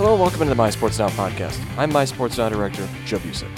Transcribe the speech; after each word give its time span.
Hello 0.00 0.16
welcome 0.16 0.40
into 0.40 0.48
the 0.48 0.54
My 0.54 0.70
Sports 0.70 0.98
Now 0.98 1.10
podcast. 1.10 1.60
I'm 1.76 1.92
My 1.92 2.06
Sports 2.06 2.38
Now 2.38 2.48
director, 2.48 2.88
Joe 3.04 3.18
Busick. 3.18 3.50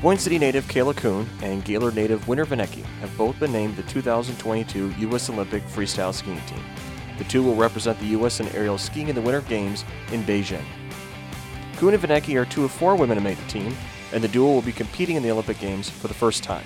Boyne 0.00 0.16
City 0.16 0.38
native 0.38 0.64
Kaila 0.64 0.96
Kuhn 0.96 1.28
and 1.42 1.62
Gaylord 1.66 1.94
native 1.94 2.26
Winter 2.26 2.46
Vinecki 2.46 2.82
have 3.00 3.14
both 3.18 3.38
been 3.38 3.52
named 3.52 3.76
the 3.76 3.82
2022 3.82 4.94
U.S. 5.00 5.28
Olympic 5.28 5.62
freestyle 5.64 6.14
skiing 6.14 6.40
team. 6.46 6.64
The 7.18 7.24
two 7.24 7.42
will 7.42 7.56
represent 7.56 7.98
the 7.98 8.06
U.S. 8.06 8.40
in 8.40 8.48
aerial 8.54 8.78
skiing 8.78 9.08
in 9.08 9.14
the 9.14 9.20
Winter 9.20 9.42
Games 9.42 9.84
in 10.12 10.24
Beijing. 10.24 10.64
Kuhn 11.76 11.92
and 11.92 12.02
Vinecki 12.02 12.40
are 12.40 12.46
two 12.46 12.64
of 12.64 12.72
four 12.72 12.96
women 12.96 13.18
to 13.18 13.22
make 13.22 13.36
the 13.36 13.46
team, 13.50 13.76
and 14.14 14.24
the 14.24 14.28
duo 14.28 14.50
will 14.52 14.62
be 14.62 14.72
competing 14.72 15.16
in 15.16 15.22
the 15.22 15.30
Olympic 15.30 15.58
Games 15.58 15.90
for 15.90 16.08
the 16.08 16.14
first 16.14 16.42
time. 16.42 16.64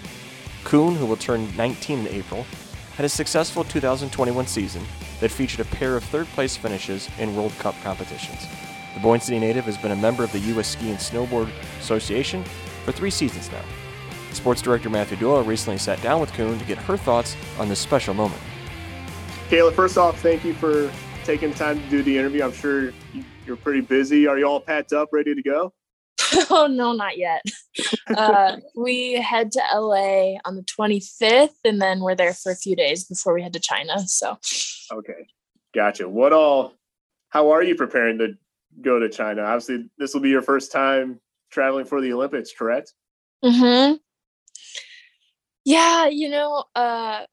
Kuhn, 0.63 0.95
who 0.95 1.07
will 1.07 1.17
turn 1.17 1.49
19 1.57 2.07
in 2.07 2.07
April, 2.15 2.47
had 2.95 3.05
a 3.05 3.09
successful 3.09 3.65
2021 3.65 4.47
season 4.47 4.85
that 5.19 5.33
featured 5.33 5.67
a 5.67 5.71
pair 5.71 5.97
of 5.97 6.05
third 6.05 6.29
place 6.29 6.57
finishes 6.57 7.09
in 7.19 7.35
World 7.35 7.59
Cup 7.59 7.75
competitions. 7.83 8.47
The 8.95 9.01
Boyne 9.01 9.21
City 9.21 9.39
native 9.39 9.65
has 9.67 9.79
been 9.79 9.93
a 9.93 9.97
member 9.97 10.25
of 10.25 10.33
the 10.33 10.39
U.S. 10.41 10.69
Ski 10.69 10.91
and 10.91 10.99
Snowboard 10.99 11.51
Association 11.79 12.45
for 12.85 12.93
three 12.93 13.11
seasons 13.11 13.51
now. 13.53 13.63
Sports 14.33 14.63
director 14.63 14.91
Matthew 14.91 15.17
Doyle 15.17 15.43
recently 15.43 15.79
sat 15.79 16.01
down 16.03 16.21
with 16.21 16.33
Kuhn 16.33 16.59
to 16.59 16.65
get 16.65 16.79
her 16.79 16.97
thoughts 16.97 17.37
on 17.59 17.69
this 17.69 17.79
special 17.79 18.15
moment. 18.15 18.41
Kaila, 19.49 19.73
first 19.73 19.99
off, 19.99 20.21
thank 20.21 20.45
you 20.45 20.55
for 20.55 20.91
taking 21.25 21.53
time 21.53 21.81
to 21.81 21.89
do 21.89 22.03
the 22.03 22.17
interview. 22.17 22.45
I'm 22.45 22.53
sure 22.53 22.93
you're 23.45 23.57
pretty 23.57 23.81
busy. 23.81 24.27
Are 24.27 24.39
you 24.39 24.45
all 24.45 24.61
packed 24.61 24.93
up, 24.93 25.11
ready 25.13 25.35
to 25.35 25.43
go? 25.43 25.73
oh 26.51 26.69
no, 26.71 26.93
not 26.93 27.19
yet. 27.19 27.43
Uh, 28.09 28.57
we 28.77 29.15
head 29.15 29.53
to 29.53 29.63
LA 29.75 30.35
on 30.45 30.57
the 30.57 30.63
25th, 30.63 31.51
and 31.65 31.81
then 31.81 32.01
we're 32.01 32.15
there 32.15 32.35
for 32.35 32.53
a 32.53 32.57
few 32.57 32.77
days 32.77 33.05
before 33.05 33.35
we 33.35 33.43
head 33.43 33.53
to 33.53 33.61
China. 33.61 33.99
So, 34.01 34.39
okay, 34.93 35.27
gotcha. 35.75 36.09
What 36.09 36.33
all? 36.33 36.75
How 37.31 37.53
are 37.53 37.63
you 37.63 37.75
preparing 37.75 38.19
to 38.19 38.35
go 38.83 38.99
to 38.99 39.09
China? 39.09 39.43
Obviously, 39.43 39.89
this 39.99 40.15
will 40.15 40.21
be 40.21 40.31
your 40.31 40.43
first 40.43 40.73
time 40.73 41.21
traveling 41.51 41.85
for 41.85 42.01
the 42.01 42.13
Olympics, 42.13 42.53
correct? 42.57 42.93
hmm 43.45 43.95
Yeah, 45.65 46.07
you 46.09 46.29
know, 46.29 46.65
uh, 46.75 47.25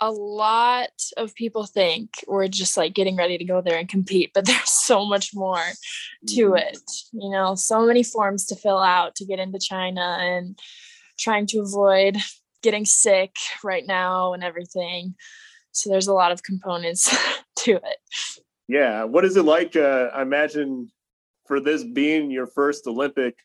a 0.00 0.10
lot 0.10 0.90
of 1.16 1.34
people 1.34 1.64
think 1.64 2.10
we're 2.26 2.48
just 2.48 2.76
like 2.76 2.94
getting 2.94 3.16
ready 3.16 3.38
to 3.38 3.44
go 3.44 3.62
there 3.62 3.78
and 3.78 3.88
compete, 3.88 4.30
but 4.34 4.44
there's 4.46 4.68
so 4.70 5.06
much 5.06 5.30
more 5.34 5.62
to 6.28 6.48
Mhm. 6.50 6.58
it. 6.58 6.78
You 7.12 7.30
know, 7.30 7.54
so 7.54 7.86
many 7.86 8.02
forms 8.02 8.46
to 8.46 8.56
fill 8.56 8.78
out 8.78 9.14
to 9.16 9.24
get 9.24 9.38
into 9.38 9.58
China 9.58 10.18
and 10.20 10.58
trying 11.18 11.46
to 11.48 11.60
avoid 11.60 12.18
getting 12.62 12.84
sick 12.84 13.34
right 13.64 13.86
now 13.86 14.32
and 14.34 14.42
everything. 14.44 15.14
So 15.72 15.88
there's 15.90 16.08
a 16.08 16.14
lot 16.14 16.32
of 16.32 16.42
components 16.42 17.08
to 17.60 17.76
it. 17.76 17.98
Yeah. 18.68 19.04
What 19.04 19.24
is 19.24 19.36
it 19.36 19.44
like? 19.44 19.76
Uh, 19.76 20.10
I 20.14 20.22
imagine 20.22 20.90
for 21.46 21.60
this 21.60 21.84
being 21.84 22.30
your 22.30 22.46
first 22.46 22.86
Olympic 22.86 23.36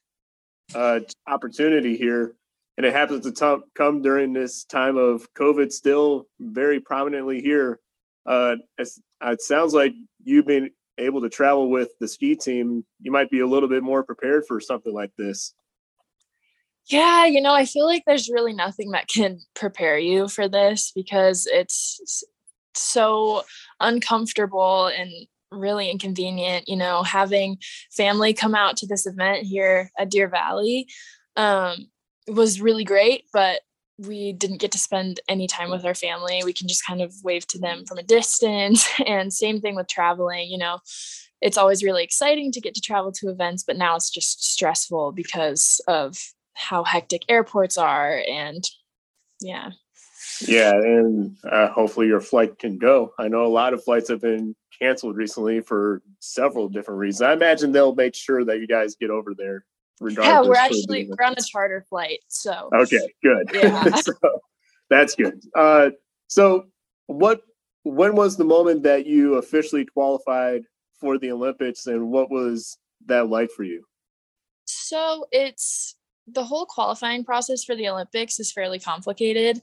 uh, 0.74 1.02
opportunity 1.28 1.96
here, 1.96 2.36
and 2.78 2.86
it 2.86 2.94
happens 2.94 3.26
to 3.26 3.32
tom- 3.32 3.64
come 3.76 4.02
during 4.02 4.34
this 4.34 4.64
time 4.64 4.98
of 4.98 5.32
COVID, 5.34 5.72
still 5.72 6.28
very 6.40 6.80
prominently 6.80 7.42
here. 7.42 7.80
Uh, 8.26 8.56
it 8.78 9.42
sounds 9.42 9.74
like 9.74 9.94
you've 10.24 10.48
been 10.48 10.72
able 10.98 11.22
to 11.22 11.30
travel 11.30 11.70
with 11.70 11.90
the 12.00 12.08
ski 12.08 12.36
team. 12.36 12.86
You 13.02 13.12
might 13.12 13.30
be 13.30 13.40
a 13.40 13.48
little 13.48 13.70
bit 13.70 13.84
more 13.84 14.04
prepared 14.04 14.46
for 14.48 14.60
something 14.60 14.94
like 14.94 15.12
this. 15.18 15.54
Yeah, 16.88 17.26
you 17.26 17.42
know, 17.42 17.54
I 17.54 17.66
feel 17.66 17.86
like 17.86 18.04
there's 18.06 18.30
really 18.30 18.54
nothing 18.54 18.92
that 18.92 19.08
can 19.08 19.40
prepare 19.54 19.98
you 19.98 20.28
for 20.28 20.48
this 20.48 20.92
because 20.96 21.48
it's 21.52 22.24
so 22.76 23.44
uncomfortable 23.80 24.88
and 24.88 25.12
really 25.52 25.90
inconvenient. 25.90 26.68
You 26.68 26.78
know, 26.78 27.04
having 27.04 27.58
family 27.92 28.34
come 28.34 28.56
out 28.56 28.78
to 28.78 28.88
this 28.88 29.06
event 29.06 29.46
here 29.46 29.92
at 29.98 30.10
Deer 30.10 30.28
Valley 30.28 30.88
um, 31.36 31.90
was 32.28 32.62
really 32.62 32.84
great, 32.84 33.26
but 33.34 33.62
we 33.98 34.34
didn't 34.34 34.62
get 34.62 34.72
to 34.72 34.80
spend 34.80 35.20
any 35.28 35.48
time 35.48 35.70
with 35.70 35.86
our 35.86 35.94
family. 35.94 36.42
We 36.44 36.54
can 36.54 36.68
just 36.68 36.86
kind 36.86 37.02
of 37.02 37.14
wave 37.24 37.46
to 37.48 37.60
them 37.60 37.86
from 37.86 37.98
a 37.98 38.04
distance. 38.04 38.88
And 39.06 39.32
same 39.32 39.62
thing 39.62 39.76
with 39.76 39.88
traveling, 39.88 40.50
you 40.50 40.58
know, 40.58 40.80
it's 41.42 41.58
always 41.58 41.84
really 41.84 42.04
exciting 42.04 42.52
to 42.52 42.62
get 42.62 42.74
to 42.76 42.82
travel 42.82 43.12
to 43.14 43.30
events, 43.30 43.64
but 43.64 43.78
now 43.78 43.96
it's 43.96 44.10
just 44.10 44.44
stressful 44.44 45.12
because 45.12 45.82
of 45.88 46.18
how 46.54 46.84
hectic 46.84 47.24
airports 47.30 47.78
are 47.78 48.22
and 48.30 48.64
yeah 49.40 49.72
Yeah, 50.48 50.74
and 50.74 51.38
uh, 51.50 51.70
hopefully 51.70 52.08
your 52.08 52.22
flight 52.22 52.58
can 52.60 52.78
go. 52.78 53.14
I 53.20 53.28
know 53.28 53.46
a 53.46 53.48
lot 53.48 53.74
of 53.74 53.84
flights 53.84 54.10
have 54.10 54.22
been 54.22 54.56
canceled 54.78 55.16
recently 55.16 55.62
for 55.62 56.02
several 56.20 56.70
different 56.70 57.00
reasons. 57.00 57.22
I 57.22 57.34
imagine 57.34 57.72
they'll 57.72 57.96
make 57.96 58.16
sure 58.16 58.44
that 58.46 58.60
you 58.60 58.68
guys 58.68 58.96
get 58.96 59.10
over 59.10 59.34
there. 59.34 59.66
Regardless 60.00 60.34
yeah 60.34 60.50
we're 60.50 60.56
actually 60.56 61.08
we're 61.08 61.24
on 61.24 61.36
a 61.38 61.44
charter 61.44 61.86
flight 61.88 62.22
so 62.28 62.72
Okay, 62.74 63.08
good. 63.22 63.52
Yeah. 63.54 63.84
so, 63.96 64.14
that's 64.90 65.14
good. 65.16 65.40
Uh, 65.56 65.92
so, 66.28 66.66
what? 67.08 67.42
When 67.84 68.16
was 68.16 68.38
the 68.38 68.44
moment 68.44 68.84
that 68.84 69.06
you 69.06 69.36
officially 69.36 69.86
qualified 69.86 70.64
for 71.00 71.18
the 71.18 71.32
Olympics, 71.32 71.88
and 71.88 72.12
what 72.12 72.30
was 72.30 72.78
that 73.08 73.28
like 73.28 73.50
for 73.52 73.64
you? 73.64 73.84
so 74.72 75.26
it's 75.32 75.96
the 76.28 76.44
whole 76.44 76.66
qualifying 76.66 77.24
process 77.24 77.64
for 77.64 77.76
the 77.76 77.90
olympics 77.90 78.40
is 78.40 78.52
fairly 78.52 78.80
complicated 78.80 79.62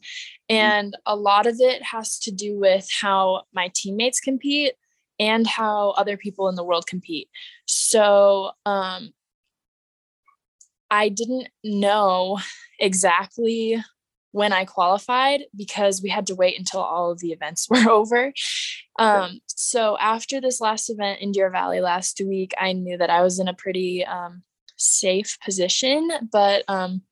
and 0.48 0.96
a 1.06 1.14
lot 1.14 1.46
of 1.46 1.56
it 1.60 1.82
has 1.82 2.19
to 2.19 2.30
do 2.30 2.58
with 2.58 2.88
how 3.00 3.42
my 3.52 3.70
teammates 3.74 4.20
compete 4.20 4.74
and 5.19 5.46
how 5.46 5.91
other 5.91 6.16
people 6.16 6.48
in 6.48 6.54
the 6.54 6.64
world 6.64 6.86
compete. 6.86 7.28
So 7.66 8.52
um 8.64 9.10
i 10.91 11.08
didn't 11.08 11.48
know 11.64 12.38
exactly 12.78 13.82
when 14.32 14.52
i 14.52 14.64
qualified 14.64 15.42
because 15.56 16.02
we 16.02 16.08
had 16.08 16.26
to 16.26 16.34
wait 16.34 16.58
until 16.58 16.80
all 16.80 17.10
of 17.10 17.19
the 17.20 17.32
events 17.32 17.69
were 17.70 17.90
over. 17.90 18.32
Um, 18.98 19.40
so 19.46 19.96
after 19.98 20.40
this 20.40 20.60
last 20.60 20.90
event 20.90 21.20
in 21.20 21.30
deer 21.30 21.50
valley 21.50 21.80
last 21.80 22.20
week 22.25 22.52
i 22.58 22.72
knew 22.72 22.96
that 22.96 23.10
i 23.10 23.22
was 23.22 23.38
in 23.38 23.48
a 23.48 23.54
pretty 23.54 24.04
um, 24.04 24.42
safe 24.78 25.38
position. 25.44 26.10
But 26.32 26.64
um, 26.68 27.02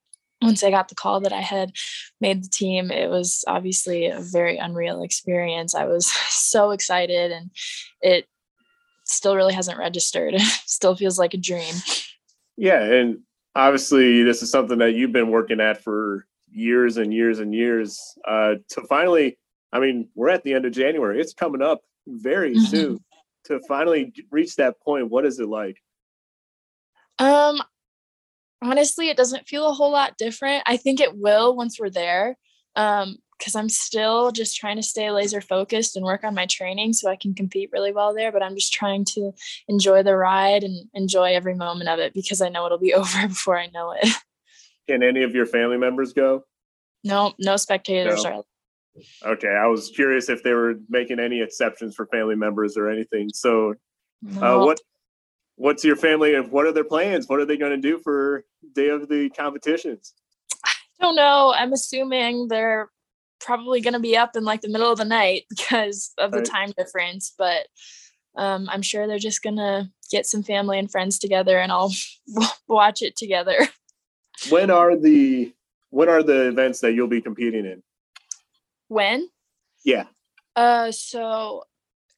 once 0.43 0.63
I 0.63 0.71
got 0.71 0.89
the 0.89 0.95
call 0.95 1.21
that 1.21 1.33
I 1.33 1.41
had 1.41 1.73
made 2.21 2.43
the 2.43 2.49
team, 2.49 2.91
it 2.91 3.11
was 3.11 3.45
obviously 3.47 4.07
a 4.07 4.21
very 4.21 4.57
unreal 4.57 5.03
experience. 5.03 5.75
I 5.75 5.85
was 5.85 6.07
so 6.29 6.71
excited 6.71 7.33
and 7.33 7.51
it 8.01 8.27
still 9.05 9.37
really 9.37 9.55
hasn't 9.55 9.79
registered. 9.79 10.35
It 10.35 10.41
still 10.67 10.97
feels 10.97 11.19
like 11.19 11.35
a 11.35 11.39
dream. 11.39 11.75
Yeah, 12.57 12.83
and 12.83 13.19
obviously 13.55 14.23
this 14.23 14.43
is 14.43 14.51
something 14.51 14.79
that 14.79 14.95
you've 14.95 15.13
been 15.13 15.31
working 15.31 15.61
at 15.61 15.83
for 15.83 16.27
years 16.51 16.97
and 16.97 17.13
years 17.13 17.39
and 17.39 17.55
years. 17.55 18.01
Uh, 18.27 18.55
to 18.71 18.83
finally, 18.89 19.39
I 19.73 19.81
mean, 19.81 20.09
we're 20.15 20.31
at 20.31 20.43
the 20.43 20.55
end 20.55 20.65
of 20.65 20.73
January. 20.73 21.21
It's 21.21 21.35
coming 21.35 21.63
up 21.63 21.83
very 22.07 22.55
Mhm. 22.55 22.67
soon. 22.69 23.05
To 23.45 23.61
finally 23.61 24.13
reach 24.31 24.57
that 24.57 24.81
point, 24.81 25.09
what 25.09 25.25
is 25.25 25.39
it 25.39 25.49
like? 25.49 25.77
Um, 27.19 27.61
honestly, 28.63 29.09
it 29.09 29.17
doesn't 29.17 29.49
feel 29.49 29.67
a 29.69 29.73
whole 29.73 29.91
lot 29.93 30.17
different. 30.19 30.63
I 30.67 30.77
think 30.77 31.01
it 31.01 31.17
will 31.17 31.57
once 31.57 31.79
we're 31.79 31.91
there. 31.91 32.37
Um, 32.75 33.17
because 33.39 33.55
I'm 33.55 33.69
still 33.69 34.33
just 34.33 34.57
trying 34.57 34.77
to 34.77 34.83
stay 34.83 35.11
laser 35.11 35.43
focused 35.43 35.95
and 35.95 36.07
work 36.07 36.25
on 36.25 36.35
my 36.35 36.47
training 36.47 36.95
so 36.95 37.11
I 37.11 37.17
can 37.17 37.35
compete 37.35 37.69
really 37.71 37.93
well 37.93 38.15
there. 38.15 38.33
But 38.33 38.43
I'm 38.43 38.55
just 38.55 38.73
trying 38.73 39.05
to 39.13 39.33
enjoy 39.69 40.03
the 40.03 40.17
ride 40.17 40.65
and 40.65 40.89
enjoy 40.95 41.35
every 41.35 41.55
moment 41.55 41.91
of 41.91 41.99
it 41.99 42.15
because 42.15 42.41
I 42.41 42.49
know 42.49 42.65
it'll 42.65 42.79
be 42.79 42.95
over 42.95 43.29
before 43.29 43.59
I 43.59 43.67
know 43.67 43.93
it. 43.93 44.09
Can 44.89 45.03
any 45.03 45.23
of 45.23 45.35
your 45.35 45.45
family 45.47 45.77
members 45.77 46.13
go? 46.15 46.45
no, 47.05 47.35
no 47.39 47.57
spectators 47.57 48.25
No. 48.25 48.31
are. 49.23 49.33
Okay, 49.33 49.49
I 49.49 49.67
was 49.67 49.91
curious 49.91 50.31
if 50.31 50.43
they 50.43 50.55
were 50.55 50.77
making 50.89 51.21
any 51.21 51.43
exceptions 51.43 51.95
for 51.95 52.07
family 52.07 52.37
members 52.37 52.77
or 52.79 52.89
anything. 52.89 53.29
So, 53.29 53.75
uh, 54.41 54.61
what 54.61 54.81
what's 55.57 55.85
your 55.85 55.97
family 55.97 56.35
and 56.35 56.51
what 56.51 56.67
are 56.67 56.73
their 56.73 56.85
plans? 56.85 57.29
What 57.29 57.41
are 57.41 57.45
they 57.47 57.57
going 57.57 57.73
to 57.73 57.77
do 57.77 57.99
for 57.99 58.45
day 58.75 58.89
of 58.89 59.09
the 59.09 59.31
competitions? 59.31 60.15
I 60.65 60.71
don't 61.01 61.17
know. 61.17 61.53
I'm 61.57 61.73
assuming 61.73 62.49
they're 62.49 62.91
probably 63.41 63.81
going 63.81 63.95
to 63.95 64.01
be 64.01 64.17
up 64.17 64.37
in 64.37 64.45
like 64.45 64.61
the 64.61 64.69
middle 64.69 64.91
of 64.91 64.99
the 64.99 65.05
night 65.05 65.45
because 65.51 66.13
of 66.19 66.31
the 66.31 66.39
Right. 66.39 66.47
time 66.47 66.73
difference. 66.77 67.35
But 67.37 67.67
um, 68.37 68.69
I'm 68.71 68.83
sure 68.83 69.07
they're 69.07 69.19
just 69.19 69.43
going 69.43 69.57
to 69.57 69.91
get 70.11 70.27
some 70.27 70.43
family 70.43 70.79
and 70.79 70.91
friends 70.91 71.19
together 71.19 71.59
and 71.59 71.73
I'll 71.73 71.93
watch 72.69 73.03
it 73.03 73.17
together. 73.17 73.59
When 74.51 74.71
are 74.71 74.97
the 74.97 75.53
when 75.91 76.09
are 76.11 76.23
the 76.23 76.49
events 76.49 76.81
that 76.81 76.93
you'll 76.93 77.09
be 77.09 77.23
competing 77.23 77.65
in? 77.65 77.83
When? 78.89 79.31
Yeah. 79.85 80.05
Uh, 80.55 80.93
so 80.93 81.65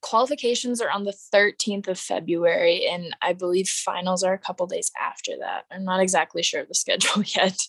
qualifications 0.00 0.80
are 0.80 0.90
on 0.90 1.04
the 1.04 1.14
13th 1.34 1.88
of 1.88 1.98
February, 1.98 2.86
and 2.86 3.14
I 3.22 3.32
believe 3.32 3.68
finals 3.68 4.22
are 4.22 4.32
a 4.32 4.38
couple 4.38 4.66
days 4.66 4.90
after 5.00 5.32
that. 5.40 5.64
I'm 5.70 5.84
not 5.84 6.00
exactly 6.00 6.42
sure 6.42 6.62
of 6.62 6.68
the 6.68 6.74
schedule 6.74 7.22
yet. 7.22 7.60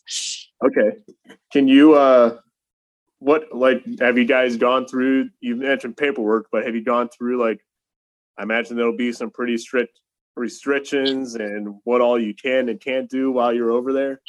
Okay. 0.63 0.97
Can 1.51 1.67
you 1.67 1.93
uh 1.93 2.37
what 3.19 3.53
like 3.53 3.83
have 3.99 4.17
you 4.17 4.25
guys 4.25 4.55
gone 4.57 4.87
through 4.87 5.29
you 5.41 5.55
mentioned 5.55 5.97
paperwork, 5.97 6.47
but 6.51 6.65
have 6.65 6.75
you 6.75 6.83
gone 6.83 7.09
through 7.09 7.41
like 7.41 7.59
I 8.37 8.43
imagine 8.43 8.77
there'll 8.77 8.95
be 8.95 9.11
some 9.11 9.29
pretty 9.29 9.57
strict 9.57 9.99
restrictions 10.35 11.35
and 11.35 11.75
what 11.83 12.01
all 12.01 12.17
you 12.17 12.33
can 12.33 12.69
and 12.69 12.79
can't 12.79 13.09
do 13.09 13.31
while 13.31 13.53
you're 13.53 13.71
over 13.71 13.91
there? 13.91 14.21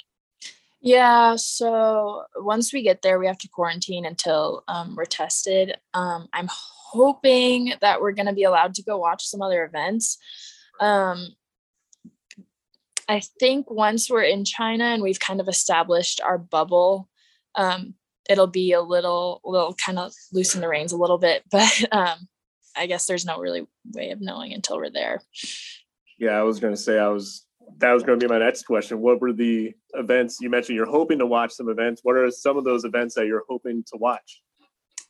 Yeah, 0.83 1.37
so 1.37 2.25
once 2.37 2.73
we 2.73 2.83
get 2.83 3.03
there, 3.03 3.19
we 3.19 3.27
have 3.27 3.39
to 3.39 3.49
quarantine 3.49 4.07
until 4.07 4.65
um, 4.67 4.97
we're 4.97 5.05
tested. 5.05 5.77
Um, 5.93 6.29
I'm 6.33 6.49
hoping 6.51 7.75
that 7.83 8.01
we're 8.01 8.13
going 8.13 8.27
to 8.27 8.33
be 8.33 8.45
allowed 8.45 8.75
to 8.75 8.83
go 8.83 8.97
watch 8.97 9.27
some 9.27 9.43
other 9.43 9.65
events. 9.65 10.17
Um, 10.81 11.29
I 13.09 13.21
think 13.39 13.71
once 13.71 14.09
we're 14.09 14.23
in 14.23 14.45
China 14.45 14.85
and 14.85 15.03
we've 15.03 15.21
kind 15.21 15.41
of 15.41 15.49
established 15.49 16.21
our 16.23 16.39
bubble, 16.39 17.09
um, 17.57 17.95
it'll 18.31 18.47
be 18.47 18.73
a 18.73 18.81
little, 18.81 19.41
little 19.45 19.75
kind 19.75 19.99
of 19.99 20.13
loosen 20.33 20.61
the 20.61 20.69
reins 20.69 20.93
a 20.93 20.97
little 20.97 21.19
bit. 21.19 21.43
But 21.51 21.93
um, 21.93 22.29
I 22.77 22.87
guess 22.87 23.07
there's 23.07 23.27
no 23.27 23.39
really 23.39 23.67
way 23.93 24.11
of 24.13 24.21
knowing 24.21 24.53
until 24.53 24.79
we're 24.79 24.91
there. 24.91 25.21
Yeah, 26.19 26.39
I 26.39 26.43
was 26.43 26.61
going 26.61 26.73
to 26.73 26.81
say 26.81 26.99
I 26.99 27.09
was. 27.09 27.45
That 27.79 27.93
was 27.93 28.03
going 28.03 28.19
to 28.19 28.27
be 28.27 28.33
my 28.33 28.39
next 28.39 28.65
question. 28.65 29.01
What 29.01 29.21
were 29.21 29.33
the 29.33 29.73
events 29.95 30.39
you 30.41 30.51
mentioned? 30.51 30.77
You're 30.77 30.91
hoping 30.91 31.19
to 31.19 31.27
watch 31.27 31.53
some 31.53 31.69
events. 31.69 32.01
What 32.05 32.17
are 32.17 32.31
some 32.31 32.57
of 32.57 32.65
those 32.65 32.85
events 32.85 33.15
that 33.15 33.27
you're 33.27 33.45
hoping 33.49 33.85
to 33.89 33.99
watch? 33.99 34.43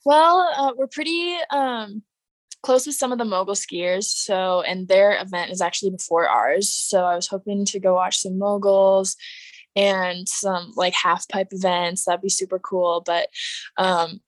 Well, 0.05 0.49
uh, 0.57 0.73
we're 0.77 0.87
pretty 0.87 1.37
um, 1.51 2.03
close 2.63 2.87
with 2.87 2.97
some 2.97 3.13
of 3.13 3.19
the 3.19 3.25
mogul 3.25 3.55
skiers. 3.55 4.05
So, 4.05 4.63
and 4.63 4.89
their 4.89 5.21
event 5.21 5.51
is 5.51 5.61
actually 5.61 5.91
before 5.91 6.29
ours. 6.29 6.71
So, 6.71 7.05
I 7.05 7.17
was 7.17 7.27
hoping 7.27 7.65
to 7.67 7.81
go 7.81 7.95
watch 7.95 8.19
some 8.19 8.39
moguls 8.39 9.17
and 9.77 10.29
some 10.29 10.73
like 10.77 10.95
half 10.95 11.29
pipe 11.29 11.49
events. 11.51 12.05
That'd 12.05 12.23
be 12.23 12.29
super 12.29 12.59
cool. 12.59 13.03
But 13.05 13.29
um, 13.77 14.21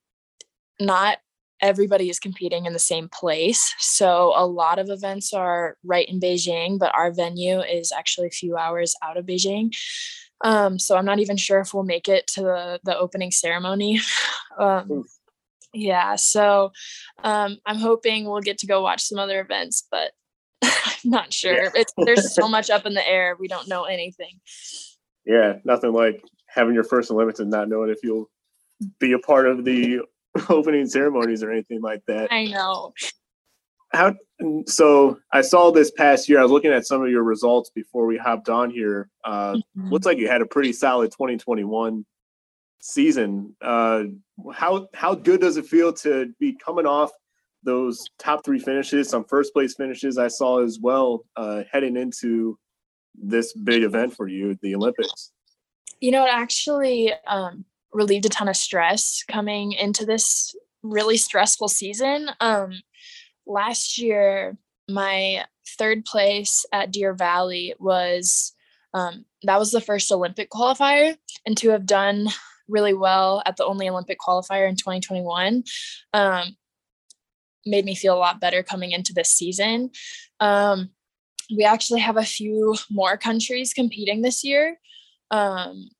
not 0.80 1.18
everybody 1.62 2.10
is 2.10 2.18
competing 2.18 2.66
in 2.66 2.72
the 2.72 2.78
same 2.78 3.08
place. 3.08 3.74
So, 3.78 4.32
a 4.36 4.46
lot 4.46 4.78
of 4.78 4.90
events 4.90 5.32
are 5.32 5.76
right 5.84 6.08
in 6.08 6.20
Beijing, 6.20 6.78
but 6.78 6.94
our 6.94 7.12
venue 7.12 7.60
is 7.60 7.92
actually 7.92 8.26
a 8.26 8.30
few 8.30 8.56
hours 8.56 8.94
out 9.02 9.16
of 9.16 9.24
Beijing. 9.24 9.74
Um, 10.44 10.78
so 10.78 10.96
I'm 10.96 11.04
not 11.04 11.20
even 11.20 11.36
sure 11.36 11.60
if 11.60 11.72
we'll 11.72 11.84
make 11.84 12.08
it 12.08 12.26
to 12.34 12.42
the, 12.42 12.80
the 12.84 12.98
opening 12.98 13.30
ceremony. 13.30 14.00
Um, 14.58 15.04
yeah 15.72 16.16
so 16.16 16.72
um, 17.24 17.58
i'm 17.66 17.78
hoping 17.78 18.24
we'll 18.24 18.40
get 18.40 18.58
to 18.58 18.66
go 18.66 18.82
watch 18.82 19.02
some 19.02 19.18
other 19.18 19.40
events 19.40 19.86
but 19.90 20.12
i'm 20.62 21.10
not 21.10 21.32
sure 21.32 21.64
yeah. 21.64 21.70
it's, 21.74 21.92
there's 21.96 22.34
so 22.34 22.48
much 22.50 22.70
up 22.70 22.86
in 22.86 22.94
the 22.94 23.08
air 23.08 23.36
we 23.38 23.48
don't 23.48 23.68
know 23.68 23.84
anything 23.84 24.40
yeah 25.24 25.54
nothing 25.64 25.92
like 25.92 26.22
having 26.46 26.74
your 26.74 26.84
first 26.84 27.10
olympics 27.10 27.40
and 27.40 27.50
not 27.50 27.68
knowing 27.68 27.90
if 27.90 27.98
you'll 28.02 28.30
be 28.98 29.12
a 29.12 29.18
part 29.18 29.46
of 29.46 29.64
the 29.64 30.00
opening 30.48 30.86
ceremonies 30.86 31.42
or 31.42 31.50
anything 31.50 31.80
like 31.80 32.02
that 32.06 32.32
i 32.32 32.44
know 32.44 32.92
how 33.92 34.14
so 34.66 35.18
i 35.32 35.40
saw 35.40 35.70
this 35.70 35.90
past 35.90 36.28
year 36.28 36.38
i 36.38 36.42
was 36.42 36.50
looking 36.50 36.72
at 36.72 36.86
some 36.86 37.02
of 37.02 37.10
your 37.10 37.22
results 37.22 37.70
before 37.70 38.06
we 38.06 38.16
hopped 38.16 38.48
on 38.48 38.70
here 38.70 39.08
uh 39.24 39.52
mm-hmm. 39.52 39.90
looks 39.90 40.06
like 40.06 40.18
you 40.18 40.28
had 40.28 40.40
a 40.40 40.46
pretty 40.46 40.72
solid 40.72 41.10
2021 41.10 42.04
season. 42.82 43.56
Uh, 43.62 44.04
how 44.52 44.88
how 44.92 45.14
good 45.14 45.40
does 45.40 45.56
it 45.56 45.64
feel 45.64 45.92
to 45.94 46.32
be 46.38 46.52
coming 46.52 46.86
off 46.86 47.10
those 47.62 48.04
top 48.18 48.44
three 48.44 48.58
finishes, 48.58 49.08
some 49.08 49.24
first 49.24 49.54
place 49.54 49.74
finishes 49.74 50.18
I 50.18 50.28
saw 50.28 50.62
as 50.62 50.78
well, 50.80 51.24
uh, 51.36 51.62
heading 51.70 51.96
into 51.96 52.58
this 53.14 53.52
big 53.52 53.84
event 53.84 54.14
for 54.14 54.28
you, 54.28 54.58
the 54.62 54.74
Olympics? 54.74 55.32
You 56.00 56.10
know, 56.10 56.26
actually 56.28 57.12
um, 57.26 57.64
relieved 57.92 58.26
a 58.26 58.28
ton 58.28 58.48
of 58.48 58.56
stress 58.56 59.24
coming 59.28 59.72
into 59.72 60.04
this 60.04 60.54
really 60.82 61.16
stressful 61.16 61.68
season. 61.68 62.30
Um, 62.40 62.82
last 63.46 63.98
year, 63.98 64.56
my 64.88 65.44
third 65.78 66.04
place 66.04 66.64
at 66.72 66.90
Deer 66.90 67.14
Valley 67.14 67.74
was 67.78 68.52
um, 68.94 69.24
that 69.44 69.58
was 69.58 69.70
the 69.70 69.80
first 69.80 70.12
Olympic 70.12 70.50
qualifier, 70.50 71.16
and 71.46 71.56
to 71.58 71.70
have 71.70 71.86
done 71.86 72.28
really 72.68 72.94
well 72.94 73.42
at 73.46 73.56
the 73.56 73.64
only 73.64 73.88
Olympic 73.88 74.18
qualifier 74.18 74.68
in 74.68 74.76
2021 74.76 75.64
um, 76.14 76.56
made 77.66 77.84
me 77.84 77.94
feel 77.94 78.14
a 78.14 78.18
lot 78.18 78.40
better 78.40 78.62
coming 78.62 78.92
into 78.92 79.12
this 79.12 79.30
season. 79.30 79.90
Um, 80.40 80.90
we 81.54 81.64
actually 81.64 82.00
have 82.00 82.16
a 82.16 82.24
few 82.24 82.76
more 82.90 83.16
countries 83.16 83.74
competing 83.74 84.22
this 84.22 84.42
year. 84.42 84.78
Um, 85.30 85.90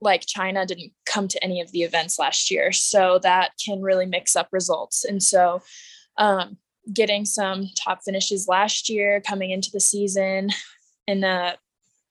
like 0.00 0.26
China 0.26 0.64
didn't 0.64 0.92
come 1.06 1.28
to 1.28 1.42
any 1.42 1.60
of 1.60 1.72
the 1.72 1.82
events 1.82 2.18
last 2.18 2.50
year, 2.50 2.72
so 2.72 3.18
that 3.22 3.52
can 3.64 3.82
really 3.82 4.06
mix 4.06 4.36
up 4.36 4.48
results. 4.52 5.04
And 5.04 5.22
so, 5.22 5.62
um, 6.16 6.58
getting 6.92 7.24
some 7.24 7.68
top 7.76 8.00
finishes 8.04 8.48
last 8.48 8.88
year 8.88 9.20
coming 9.20 9.50
into 9.50 9.70
the 9.72 9.80
season 9.80 10.50
in 11.06 11.24
a 11.24 11.56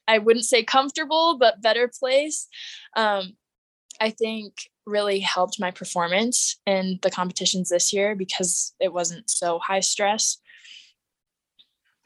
I 0.08 0.20
wouldn't 0.20 0.46
say 0.46 0.64
comfortable, 0.64 1.38
but 1.38 1.62
better 1.62 1.90
place. 2.00 2.48
Um, 2.96 3.36
I 4.00 4.10
think 4.10 4.54
really 4.86 5.20
helped 5.20 5.60
my 5.60 5.72
performance 5.72 6.58
in 6.66 7.00
the 7.02 7.12
competitions 7.12 7.70
this 7.70 7.92
year 7.92 8.16
because 8.16 8.74
it 8.80 8.94
wasn't 8.94 9.30
so 9.30 9.60
high 9.60 9.82
stress. 9.82 10.38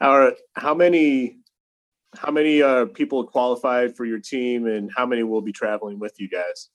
How 0.00 0.32
how 0.54 0.74
many 0.74 1.36
how 2.16 2.30
many 2.30 2.62
uh, 2.62 2.86
people 2.86 3.24
qualified 3.24 3.96
for 3.96 4.04
your 4.04 4.18
team 4.18 4.66
and 4.66 4.90
how 4.94 5.06
many 5.06 5.22
will 5.22 5.40
be 5.40 5.52
traveling 5.52 5.98
with 5.98 6.20
you 6.20 6.28
guys? 6.28 6.68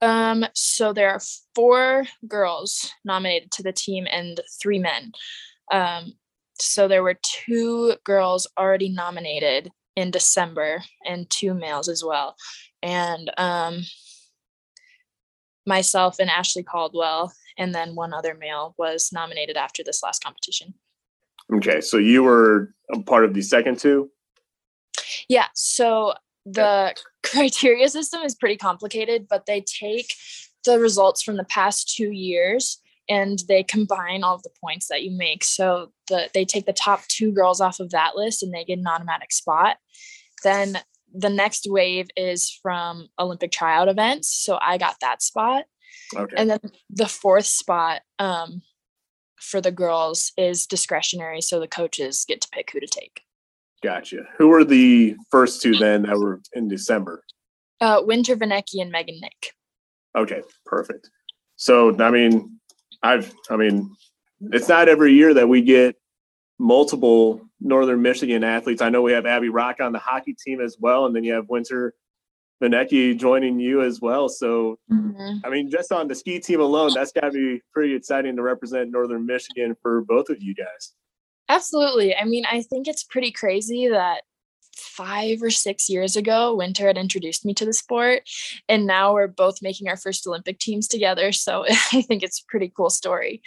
Um, 0.00 0.44
so 0.54 0.92
there 0.92 1.10
are 1.10 1.20
four 1.54 2.04
girls 2.28 2.90
nominated 3.04 3.50
to 3.52 3.62
the 3.62 3.72
team 3.72 4.06
and 4.10 4.40
three 4.60 4.78
men. 4.78 5.12
Um, 5.72 6.12
so 6.60 6.86
there 6.86 7.02
were 7.02 7.18
two 7.22 7.94
girls 8.04 8.46
already 8.58 8.88
nominated 8.88 9.70
in 9.96 10.10
December 10.10 10.82
and 11.06 11.28
two 11.30 11.54
males 11.54 11.88
as 11.88 12.04
well. 12.04 12.36
And 12.82 13.30
um, 13.38 13.82
myself 15.66 16.18
and 16.18 16.30
Ashley 16.30 16.62
Caldwell, 16.62 17.32
and 17.56 17.74
then 17.74 17.94
one 17.94 18.12
other 18.12 18.34
male 18.34 18.74
was 18.78 19.10
nominated 19.12 19.56
after 19.56 19.82
this 19.82 20.02
last 20.02 20.22
competition. 20.22 20.74
Okay, 21.52 21.80
so 21.80 21.98
you 21.98 22.22
were 22.22 22.74
a 22.92 23.00
part 23.00 23.24
of 23.24 23.34
the 23.34 23.42
second 23.42 23.78
two? 23.78 24.10
Yeah, 25.28 25.46
so 25.54 26.14
the 26.46 26.94
criteria 27.22 27.88
system 27.88 28.22
is 28.22 28.34
pretty 28.34 28.56
complicated, 28.56 29.26
but 29.28 29.46
they 29.46 29.62
take 29.62 30.14
the 30.64 30.78
results 30.78 31.22
from 31.22 31.36
the 31.36 31.44
past 31.44 31.94
two 31.94 32.10
years 32.10 32.80
and 33.08 33.40
they 33.48 33.62
combine 33.62 34.24
all 34.24 34.34
of 34.34 34.42
the 34.42 34.50
points 34.62 34.88
that 34.88 35.02
you 35.02 35.10
make. 35.10 35.44
So 35.44 35.92
the 36.08 36.30
they 36.32 36.44
take 36.44 36.66
the 36.66 36.72
top 36.72 37.06
two 37.08 37.32
girls 37.32 37.60
off 37.60 37.80
of 37.80 37.90
that 37.90 38.16
list 38.16 38.42
and 38.42 38.52
they 38.52 38.64
get 38.64 38.78
an 38.78 38.86
automatic 38.86 39.32
spot. 39.32 39.76
Then 40.42 40.78
the 41.12 41.30
next 41.30 41.66
wave 41.68 42.08
is 42.16 42.58
from 42.62 43.08
Olympic 43.18 43.52
tryout 43.52 43.88
events. 43.88 44.28
So 44.28 44.58
I 44.60 44.78
got 44.78 44.96
that 45.00 45.22
spot. 45.22 45.64
Okay. 46.14 46.34
And 46.36 46.50
then 46.50 46.60
the 46.90 47.06
fourth 47.06 47.46
spot 47.46 48.02
um, 48.18 48.62
for 49.40 49.60
the 49.60 49.70
girls 49.70 50.32
is 50.36 50.66
discretionary. 50.66 51.40
So 51.40 51.60
the 51.60 51.68
coaches 51.68 52.24
get 52.26 52.40
to 52.40 52.48
pick 52.52 52.70
who 52.72 52.80
to 52.80 52.86
take. 52.86 53.23
Gotcha. 53.84 54.24
Who 54.38 54.48
were 54.48 54.64
the 54.64 55.14
first 55.30 55.60
two 55.60 55.76
then 55.76 56.04
that 56.04 56.16
were 56.16 56.40
in 56.54 56.68
December? 56.68 57.22
Uh, 57.82 58.00
Winter 58.02 58.34
Vinecki 58.34 58.80
and 58.80 58.90
Megan 58.90 59.20
Nick. 59.20 59.52
Okay, 60.16 60.40
perfect. 60.64 61.10
So, 61.56 61.94
I 62.02 62.10
mean, 62.10 62.58
I've, 63.02 63.30
I 63.50 63.56
mean, 63.56 63.94
it's 64.52 64.70
not 64.70 64.88
every 64.88 65.12
year 65.12 65.34
that 65.34 65.50
we 65.50 65.60
get 65.60 65.96
multiple 66.58 67.42
Northern 67.60 68.00
Michigan 68.00 68.42
athletes. 68.42 68.80
I 68.80 68.88
know 68.88 69.02
we 69.02 69.12
have 69.12 69.26
Abby 69.26 69.50
Roque 69.50 69.82
on 69.82 69.92
the 69.92 69.98
hockey 69.98 70.34
team 70.34 70.62
as 70.62 70.78
well, 70.80 71.04
and 71.04 71.14
then 71.14 71.22
you 71.22 71.34
have 71.34 71.50
Winter 71.50 71.92
Vinecki 72.62 73.18
joining 73.18 73.60
you 73.60 73.82
as 73.82 74.00
well. 74.00 74.30
So, 74.30 74.78
mm-hmm. 74.90 75.44
I 75.44 75.50
mean, 75.50 75.70
just 75.70 75.92
on 75.92 76.08
the 76.08 76.14
ski 76.14 76.40
team 76.40 76.62
alone, 76.62 76.92
that's 76.94 77.12
got 77.12 77.32
to 77.32 77.32
be 77.32 77.60
pretty 77.74 77.94
exciting 77.94 78.34
to 78.36 78.42
represent 78.42 78.90
Northern 78.90 79.26
Michigan 79.26 79.76
for 79.82 80.00
both 80.00 80.30
of 80.30 80.42
you 80.42 80.54
guys. 80.54 80.94
Absolutely. 81.48 82.14
I 82.16 82.24
mean, 82.24 82.44
I 82.50 82.62
think 82.62 82.88
it's 82.88 83.04
pretty 83.04 83.30
crazy 83.30 83.88
that 83.88 84.22
five 84.76 85.42
or 85.42 85.50
six 85.50 85.88
years 85.88 86.16
ago, 86.16 86.54
Winter 86.54 86.86
had 86.86 86.98
introduced 86.98 87.44
me 87.44 87.54
to 87.54 87.64
the 87.64 87.72
sport, 87.72 88.22
and 88.68 88.86
now 88.86 89.12
we're 89.12 89.26
both 89.26 89.62
making 89.62 89.88
our 89.88 89.96
first 89.96 90.26
Olympic 90.26 90.58
teams 90.58 90.88
together. 90.88 91.32
So 91.32 91.64
I 91.92 92.02
think 92.02 92.22
it's 92.22 92.40
a 92.40 92.46
pretty 92.48 92.72
cool 92.74 92.90
story. 92.90 93.42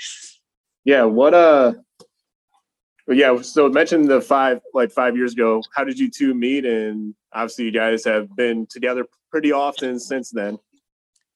Yeah. 0.86 1.04
What 1.04 1.34
uh 1.34 1.74
yeah, 3.10 3.42
so 3.42 3.70
mentioned 3.70 4.10
the 4.10 4.20
five 4.20 4.60
like 4.74 4.92
five 4.92 5.16
years 5.16 5.34
ago. 5.34 5.64
How 5.74 5.84
did 5.84 5.98
you 5.98 6.10
two 6.10 6.34
meet? 6.34 6.66
And 6.66 7.16
obviously, 7.34 7.66
you 7.66 7.72
guys 7.72 8.04
have 8.04 8.36
been 8.36 8.68
together 8.70 9.06
pretty 9.32 9.52
often 9.52 10.00
since 10.00 10.30
then. 10.30 10.58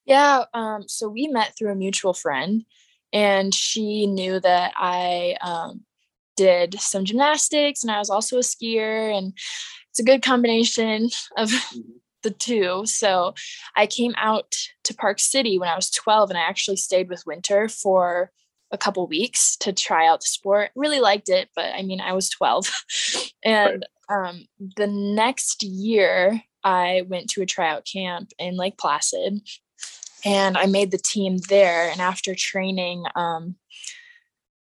Yeah, 0.05 0.43
um, 0.53 0.83
so 0.87 1.07
we 1.07 1.27
met 1.27 1.53
through 1.57 1.71
a 1.71 1.75
mutual 1.75 2.13
friend, 2.13 2.65
and 3.13 3.53
she 3.53 4.05
knew 4.05 4.39
that 4.41 4.73
I 4.75 5.37
um, 5.41 5.85
did 6.41 6.79
some 6.79 7.05
gymnastics, 7.05 7.83
and 7.83 7.91
I 7.91 7.99
was 7.99 8.09
also 8.09 8.37
a 8.37 8.41
skier, 8.41 9.15
and 9.15 9.33
it's 9.91 9.99
a 9.99 10.03
good 10.03 10.23
combination 10.23 11.09
of 11.37 11.49
mm-hmm. 11.49 11.79
the 12.23 12.31
two. 12.31 12.83
So 12.85 13.35
I 13.75 13.85
came 13.85 14.13
out 14.17 14.55
to 14.85 14.95
Park 14.95 15.19
City 15.19 15.59
when 15.59 15.69
I 15.69 15.75
was 15.75 15.91
12, 15.91 16.31
and 16.31 16.39
I 16.39 16.41
actually 16.41 16.77
stayed 16.77 17.09
with 17.09 17.27
Winter 17.27 17.69
for 17.69 18.31
a 18.71 18.77
couple 18.77 19.05
weeks 19.05 19.55
to 19.57 19.71
try 19.71 20.07
out 20.07 20.21
the 20.21 20.27
sport. 20.27 20.71
Really 20.75 20.99
liked 20.99 21.29
it, 21.29 21.49
but 21.55 21.73
I 21.75 21.83
mean, 21.83 22.01
I 22.01 22.13
was 22.13 22.29
12. 22.29 22.71
and 23.45 23.85
um, 24.09 24.45
the 24.77 24.87
next 24.87 25.61
year, 25.61 26.41
I 26.63 27.03
went 27.07 27.29
to 27.31 27.41
a 27.41 27.45
tryout 27.45 27.85
camp 27.91 28.31
in 28.39 28.55
Lake 28.55 28.77
Placid 28.77 29.41
and 30.23 30.57
I 30.57 30.67
made 30.67 30.91
the 30.91 30.99
team 30.99 31.37
there. 31.49 31.89
And 31.89 31.99
after 31.99 32.35
training 32.35 33.03
um, 33.15 33.55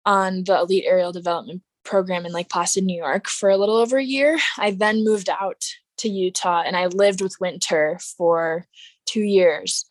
on 0.05 0.43
the 0.46 0.60
elite 0.60 0.86
aerial 0.88 1.12
development 1.12 1.62
program 1.84 2.25
in 2.25 2.31
Lake 2.31 2.50
Placid, 2.50 2.84
New 2.84 2.98
York 2.98 3.27
for 3.27 3.50
a 3.50 3.58
little 3.58 3.77
over 3.77 3.98
a 3.98 4.03
year, 4.03 4.39
I 4.58 4.72
then 4.72 5.03
moved 5.03 5.29
out 5.29 5.65
to 5.98 6.10
Utah 6.10 6.63
and 6.65 6.75
I 6.75 6.88
lived 6.88 7.22
with 7.22 7.39
Winter 7.39 8.00
for 8.17 8.65
two 9.05 9.22
years. 9.22 9.86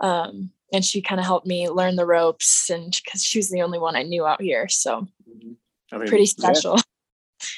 Um, 0.00 0.50
and 0.72 0.84
she 0.84 1.00
kind 1.00 1.20
of 1.20 1.26
helped 1.26 1.46
me 1.46 1.68
learn 1.70 1.96
the 1.96 2.06
ropes 2.06 2.68
and 2.70 2.98
because 3.04 3.22
she 3.22 3.38
was 3.38 3.50
the 3.50 3.62
only 3.62 3.78
one 3.78 3.96
I 3.96 4.02
knew 4.02 4.26
out 4.26 4.42
here. 4.42 4.68
So 4.68 5.02
mm-hmm. 5.28 5.52
I 5.92 5.98
mean, 5.98 6.08
pretty 6.08 6.26
special. 6.26 6.78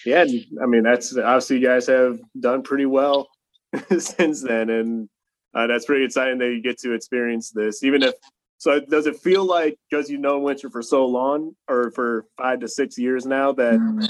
Yeah. 0.04 0.24
yeah. 0.24 0.40
I 0.60 0.66
mean, 0.66 0.82
that's 0.82 1.16
obviously 1.16 1.58
you 1.58 1.66
guys 1.66 1.86
have 1.86 2.18
done 2.38 2.62
pretty 2.62 2.84
well 2.84 3.28
since 3.98 4.42
then. 4.42 4.70
And 4.70 5.08
uh, 5.54 5.68
that's 5.68 5.84
pretty 5.84 6.04
exciting 6.04 6.38
that 6.38 6.48
you 6.48 6.60
get 6.60 6.78
to 6.80 6.94
experience 6.94 7.50
this, 7.50 7.84
even 7.84 8.02
if. 8.02 8.14
So 8.58 8.80
does 8.80 9.06
it 9.06 9.16
feel 9.16 9.44
like 9.44 9.78
because 9.88 10.10
you've 10.10 10.20
known 10.20 10.42
Winter 10.42 10.68
for 10.68 10.82
so 10.82 11.06
long, 11.06 11.52
or 11.68 11.92
for 11.92 12.26
five 12.36 12.60
to 12.60 12.68
six 12.68 12.98
years 12.98 13.24
now, 13.24 13.52
that 13.52 13.74
mm-hmm. 13.74 14.04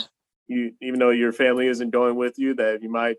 you, 0.49 0.73
even 0.81 0.99
though 0.99 1.11
your 1.11 1.33
family 1.33 1.69
isn't 1.69 1.91
going 1.91 2.17
with 2.17 2.39
you, 2.39 2.55
that 2.55 2.83
you 2.83 2.91
might 2.91 3.17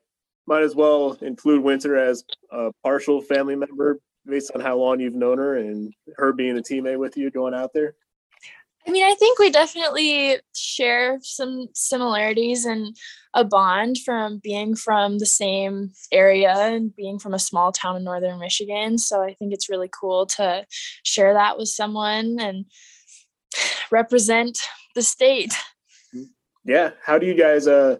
might 0.48 0.64
as 0.64 0.76
well 0.76 1.16
include 1.22 1.64
Winter 1.64 1.96
as 1.96 2.24
a 2.52 2.72
partial 2.84 3.22
family 3.22 3.56
member 3.56 4.00
based 4.26 4.52
on 4.56 4.62
how 4.62 4.78
long 4.78 5.00
you've 5.00 5.14
known 5.14 5.38
her 5.38 5.58
and 5.58 5.94
her 6.18 6.34
being 6.34 6.58
a 6.58 6.62
teammate 6.62 6.98
with 6.98 7.16
you 7.16 7.30
going 7.30 7.54
out 7.54 7.72
there? 7.74 7.94
I 8.88 8.92
mean, 8.92 9.04
I 9.04 9.14
think 9.16 9.38
we 9.38 9.52
definitely 9.52 10.38
share 10.56 11.20
some 11.22 11.68
similarities 11.74 12.66
and 12.66 12.96
a 13.34 13.44
bond 13.44 13.98
from 14.04 14.40
being 14.42 14.76
from 14.76 15.20
the 15.20 15.26
same 15.26 15.92
area 16.12 16.54
and 16.56 16.96
being 16.96 17.20
from 17.20 17.34
a 17.34 17.40
small 17.40 17.72
town 17.72 17.98
in 17.98 18.04
northern 18.04 18.40
Michigan. 18.40 18.98
So 18.98 19.22
I 19.22 19.34
think 19.34 19.54
it's 19.54 19.70
really 19.70 19.90
cool 19.90 20.26
to 20.28 20.66
share 21.04 21.34
that 21.34 21.58
with 21.58 21.68
someone 21.68 22.38
and 22.40 22.66
represent 23.92 24.58
the 24.96 25.04
state. 25.04 25.54
Yeah. 26.66 26.92
How 27.04 27.20
do 27.20 27.26
you 27.26 27.36
guys 27.36 27.68
uh 27.68 27.98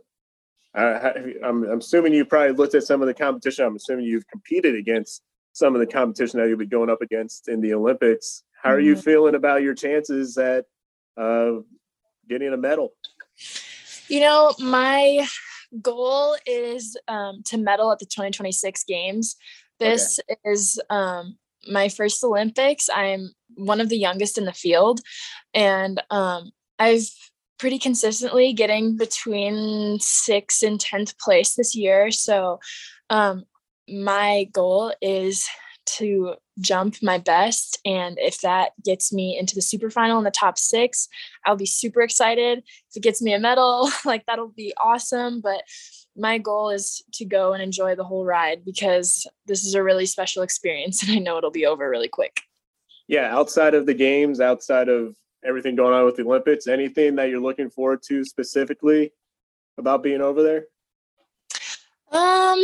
uh, 0.76 1.14
I'm, 1.44 1.64
I'm 1.64 1.80
assuming 1.80 2.14
you 2.14 2.26
probably 2.26 2.56
looked 2.56 2.76
at 2.76 2.84
some 2.84 3.02
of 3.02 3.08
the 3.08 3.14
competition. 3.14 3.66
I'm 3.66 3.76
assuming 3.76 4.06
you've 4.06 4.28
competed 4.28 4.76
against 4.76 5.24
some 5.54 5.76
of 5.76 5.80
the 5.80 5.88
competition 5.88 6.40
that 6.40 6.48
you'll 6.48 6.60
be 6.60 6.68
going 6.68 6.90
up 6.90 7.02
against 7.02 7.48
in 7.50 7.60
the 7.60 7.74
Olympics. 7.74 8.44
How 8.62 8.72
are 8.72 8.80
you 8.80 8.94
mm-hmm. 8.94 9.02
feeling 9.02 9.36
about 9.36 9.62
your 9.62 9.74
chances 9.74 10.38
at 10.38 10.66
uh, 11.18 11.52
getting 12.28 12.54
a 12.54 12.58
medal? 12.58 12.94
You 14.10 14.22
know, 14.22 14.54
my 14.60 15.28
goal 15.82 16.36
is 16.46 16.98
um, 17.08 17.42
to 17.46 17.58
medal 17.58 17.92
at 17.92 18.00
the 18.00 18.06
2026 18.06 18.84
games. 18.84 19.36
This 19.80 20.20
okay. 20.30 20.40
is 20.46 20.80
um, 20.90 21.38
my 21.70 21.88
first 21.88 22.24
Olympics. 22.24 22.90
I'm 22.94 23.32
one 23.56 23.80
of 23.80 23.90
the 23.90 23.98
youngest 23.98 24.38
in 24.38 24.46
the 24.46 24.54
field, 24.54 25.00
and 25.54 26.02
um, 26.10 26.52
I've 26.80 27.10
pretty 27.60 27.80
consistently 27.80 28.54
getting 28.54 28.98
between 28.98 30.00
sixth 30.00 30.64
and 30.64 30.80
10th 30.80 31.18
place 31.20 31.56
this 31.56 31.76
year. 31.76 32.12
So, 32.12 32.60
um, 33.10 33.44
my 33.88 34.48
goal 34.52 34.94
is 35.02 35.48
to 35.98 36.36
jump 36.60 36.98
my 37.02 37.18
best. 37.18 37.80
And 37.86 38.18
if 38.20 38.42
that 38.42 38.72
gets 38.84 39.14
me 39.14 39.38
into 39.38 39.56
the 39.56 39.62
super 39.62 39.90
final 39.90 40.18
in 40.18 40.24
the 40.24 40.32
top 40.32 40.58
six, 40.58 41.08
I'll 41.46 41.56
be 41.56 41.66
super 41.66 42.02
excited. 42.02 42.60
If 42.60 42.98
it 42.98 43.04
gets 43.04 43.22
me 43.22 43.34
a 43.34 43.40
medal, 43.40 43.90
like 44.06 44.26
that'll 44.26 44.50
be 44.50 44.74
awesome. 44.82 45.42
But 45.42 45.64
my 46.16 46.38
goal 46.38 46.70
is 46.70 47.04
to 47.14 47.26
go 47.26 47.54
and 47.54 47.64
enjoy 47.64 47.96
the 47.96 48.04
whole 48.04 48.26
ride 48.26 48.66
because 48.66 49.28
this 49.46 49.64
is 49.64 49.74
a 49.74 49.84
really 49.84 50.06
special 50.06 50.44
experience 50.44 51.02
and 51.08 51.12
I 51.12 51.20
know 51.20 51.38
it'll 51.38 51.52
be 51.52 51.66
over 51.66 51.90
really 51.90 52.10
quick. 52.10 52.42
Yeah, 53.08 53.36
outside 53.36 53.74
of 53.74 53.86
the 53.86 53.94
games, 53.94 54.40
outside 54.40 54.88
of 54.88 55.16
everything 55.44 55.76
going 55.76 55.94
on 55.94 56.06
with 56.06 56.16
the 56.16 56.24
Olympics, 56.24 56.68
anything 56.68 57.16
that 57.16 57.30
you're 57.30 57.40
looking 57.40 57.70
forward 57.70 58.04
to 58.04 58.24
specifically 58.24 59.12
about 59.78 60.04
being 60.04 60.22
over 60.22 60.44
there? 60.44 60.66
Um, 62.12 62.64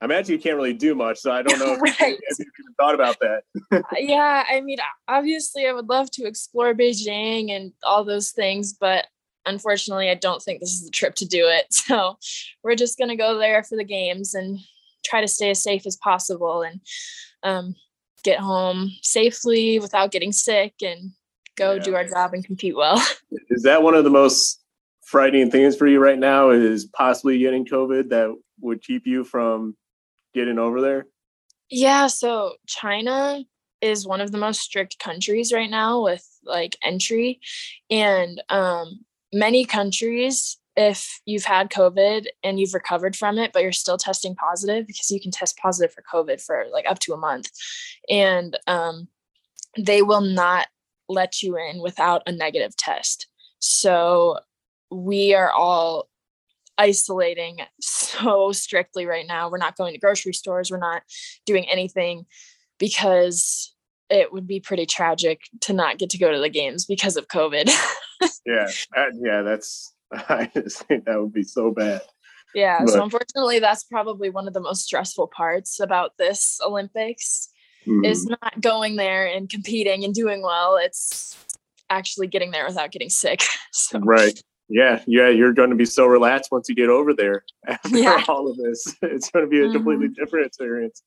I 0.00 0.04
imagine 0.04 0.34
you 0.34 0.40
can't 0.40 0.56
really 0.56 0.74
do 0.74 0.94
much, 0.94 1.18
so 1.18 1.32
I 1.32 1.42
don't 1.42 1.58
know 1.58 1.76
right. 1.80 1.94
if, 1.98 2.38
you 2.38 2.44
even 2.60 2.74
thought 2.78 2.94
about 2.94 3.16
that. 3.20 3.42
Yeah, 3.98 4.44
I 4.48 4.60
mean, 4.60 4.78
obviously, 5.08 5.66
I 5.66 5.72
would 5.72 5.88
love 5.88 6.10
to 6.12 6.26
explore 6.26 6.74
Beijing 6.74 7.50
and 7.50 7.72
all 7.82 8.04
those 8.04 8.30
things, 8.30 8.74
but 8.74 9.06
unfortunately, 9.46 10.10
I 10.10 10.14
don't 10.14 10.42
think 10.42 10.60
this 10.60 10.72
is 10.72 10.84
the 10.84 10.90
trip 10.90 11.14
to 11.16 11.26
do 11.26 11.46
it. 11.46 11.66
So 11.86 12.18
we're 12.62 12.74
just 12.74 12.98
gonna 12.98 13.16
go 13.16 13.38
there 13.38 13.62
for 13.62 13.76
the 13.76 13.84
games 13.84 14.34
and 14.34 14.58
try 15.04 15.20
to 15.20 15.28
stay 15.28 15.50
as 15.50 15.62
safe 15.62 15.86
as 15.86 15.96
possible 15.96 16.62
and 16.62 16.80
um, 17.42 17.74
get 18.24 18.40
home 18.40 18.90
safely 19.02 19.78
without 19.78 20.10
getting 20.10 20.32
sick 20.32 20.74
and 20.82 21.12
go 21.56 21.74
yeah. 21.74 21.82
do 21.82 21.94
our 21.94 22.04
job 22.04 22.34
and 22.34 22.44
compete 22.44 22.76
well. 22.76 23.00
Is 23.50 23.62
that 23.62 23.82
one 23.82 23.94
of 23.94 24.04
the 24.04 24.10
most 24.10 24.60
frightening 25.04 25.50
things 25.50 25.76
for 25.76 25.86
you 25.86 26.00
right 26.00 26.18
now? 26.18 26.50
Is 26.50 26.84
possibly 26.86 27.38
getting 27.38 27.64
COVID 27.64 28.10
that 28.10 28.34
would 28.60 28.82
keep 28.82 29.06
you 29.06 29.24
from 29.24 29.76
getting 30.36 30.58
over 30.58 30.80
there? 30.80 31.06
Yeah, 31.68 32.06
so 32.06 32.52
China 32.68 33.42
is 33.80 34.06
one 34.06 34.20
of 34.20 34.30
the 34.30 34.38
most 34.38 34.60
strict 34.60 34.98
countries 34.98 35.52
right 35.52 35.70
now 35.70 36.02
with 36.02 36.24
like 36.44 36.76
entry 36.82 37.40
and 37.90 38.42
um 38.48 39.00
many 39.32 39.64
countries 39.64 40.58
if 40.76 41.20
you've 41.26 41.44
had 41.44 41.70
covid 41.70 42.26
and 42.42 42.58
you've 42.58 42.72
recovered 42.72 43.14
from 43.14 43.36
it 43.36 43.52
but 43.52 43.62
you're 43.62 43.72
still 43.72 43.98
testing 43.98 44.34
positive 44.34 44.86
because 44.86 45.10
you 45.10 45.20
can 45.20 45.30
test 45.30 45.58
positive 45.58 45.92
for 45.92 46.02
covid 46.10 46.40
for 46.40 46.64
like 46.72 46.86
up 46.88 46.98
to 46.98 47.12
a 47.12 47.18
month 47.18 47.50
and 48.08 48.58
um 48.66 49.08
they 49.76 50.00
will 50.00 50.22
not 50.22 50.68
let 51.08 51.42
you 51.42 51.56
in 51.58 51.80
without 51.80 52.22
a 52.26 52.32
negative 52.32 52.74
test 52.76 53.26
so 53.58 54.38
we 54.90 55.34
are 55.34 55.52
all 55.52 56.08
isolating 56.78 57.58
so 57.80 58.52
strictly 58.52 59.06
right 59.06 59.26
now. 59.26 59.50
We're 59.50 59.58
not 59.58 59.76
going 59.76 59.92
to 59.94 60.00
grocery 60.00 60.32
stores. 60.32 60.70
We're 60.70 60.78
not 60.78 61.02
doing 61.44 61.68
anything 61.68 62.26
because 62.78 63.74
it 64.08 64.32
would 64.32 64.46
be 64.46 64.60
pretty 64.60 64.86
tragic 64.86 65.40
to 65.62 65.72
not 65.72 65.98
get 65.98 66.10
to 66.10 66.18
go 66.18 66.30
to 66.30 66.38
the 66.38 66.48
games 66.48 66.84
because 66.84 67.16
of 67.16 67.28
COVID. 67.28 67.68
yeah, 68.46 68.68
that, 68.94 69.12
yeah, 69.14 69.42
that's 69.42 69.92
I 70.12 70.50
just 70.54 70.84
think 70.84 71.04
that 71.04 71.20
would 71.20 71.32
be 71.32 71.42
so 71.42 71.72
bad. 71.72 72.02
Yeah, 72.54 72.80
but, 72.80 72.90
so 72.90 73.02
unfortunately, 73.02 73.58
that's 73.58 73.84
probably 73.84 74.30
one 74.30 74.46
of 74.46 74.54
the 74.54 74.60
most 74.60 74.84
stressful 74.84 75.26
parts 75.28 75.80
about 75.80 76.16
this 76.16 76.58
Olympics 76.64 77.48
mm-hmm. 77.86 78.04
is 78.04 78.26
not 78.26 78.60
going 78.60 78.96
there 78.96 79.26
and 79.26 79.50
competing 79.50 80.04
and 80.04 80.14
doing 80.14 80.42
well. 80.42 80.76
It's 80.76 81.36
actually 81.90 82.28
getting 82.28 82.52
there 82.52 82.66
without 82.66 82.92
getting 82.92 83.10
sick. 83.10 83.42
So. 83.72 83.98
Right 83.98 84.40
yeah, 84.68 85.02
yeah, 85.06 85.28
you're 85.28 85.52
going 85.52 85.70
to 85.70 85.76
be 85.76 85.84
so 85.84 86.06
relaxed 86.06 86.50
once 86.50 86.68
you 86.68 86.74
get 86.74 86.88
over 86.88 87.14
there 87.14 87.44
after 87.66 87.96
yeah. 87.96 88.24
all 88.28 88.50
of 88.50 88.56
this. 88.56 88.94
It's 89.02 89.30
going 89.30 89.44
to 89.44 89.50
be 89.50 89.60
a 89.60 89.64
mm-hmm. 89.64 89.72
completely 89.72 90.08
different 90.08 90.46
experience. 90.46 91.02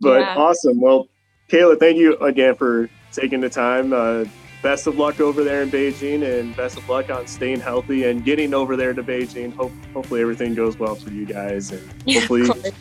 But 0.00 0.20
yeah. 0.20 0.36
awesome. 0.36 0.80
Well, 0.80 1.08
Kaila, 1.50 1.78
thank 1.78 1.98
you 1.98 2.16
again 2.18 2.54
for 2.54 2.88
taking 3.12 3.40
the 3.40 3.50
time. 3.50 3.92
Uh, 3.92 4.24
best 4.62 4.86
of 4.86 4.96
luck 4.96 5.20
over 5.20 5.42
there 5.44 5.62
in 5.62 5.70
Beijing, 5.70 6.22
and 6.22 6.54
best 6.56 6.78
of 6.78 6.88
luck 6.88 7.10
on 7.10 7.26
staying 7.26 7.60
healthy 7.60 8.04
and 8.04 8.24
getting 8.24 8.54
over 8.54 8.76
there 8.76 8.94
to 8.94 9.02
Beijing. 9.02 9.54
Hope, 9.54 9.72
hopefully, 9.92 10.20
everything 10.20 10.54
goes 10.54 10.78
well 10.78 10.94
for 10.94 11.10
you 11.10 11.26
guys, 11.26 11.72
and 11.72 11.82
yeah, 12.06 12.20
hopefully, 12.20 12.72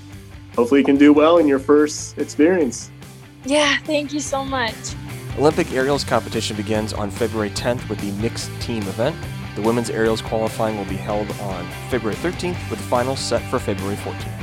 hopefully, 0.55 0.79
you 0.79 0.85
can 0.85 0.97
do 0.97 1.11
well 1.13 1.37
in 1.37 1.47
your 1.47 1.59
first 1.59 2.17
experience. 2.17 2.91
Yeah, 3.43 3.77
thank 3.79 4.13
you 4.13 4.19
so 4.19 4.45
much. 4.45 4.75
Olympic 5.37 5.71
aerials 5.71 6.03
competition 6.03 6.55
begins 6.55 6.93
on 6.93 7.09
February 7.09 7.49
10th 7.51 7.87
with 7.89 7.99
the 7.99 8.11
mixed 8.21 8.51
team 8.61 8.83
event. 8.83 9.15
The 9.55 9.61
women's 9.61 9.89
aerials 9.89 10.21
qualifying 10.21 10.77
will 10.77 10.85
be 10.85 10.95
held 10.95 11.29
on 11.41 11.67
February 11.89 12.15
13th 12.17 12.69
with 12.69 12.79
the 12.79 12.85
finals 12.85 13.19
set 13.19 13.41
for 13.43 13.59
February 13.59 13.97
14th. 13.97 14.40